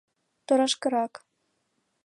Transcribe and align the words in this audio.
Торашкырак! 0.47 1.13